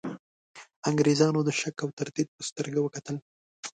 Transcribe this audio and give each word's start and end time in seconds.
انګرېزانو 0.89 1.39
د 1.47 1.49
شک 1.59 1.75
او 1.83 1.89
تردید 1.99 2.27
په 2.35 2.41
سترګه 2.49 2.79
وکتل. 2.81 3.15